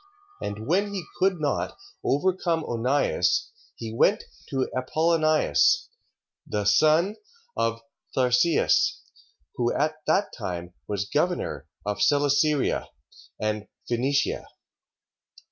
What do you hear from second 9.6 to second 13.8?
at that time was governor of Celesyria, and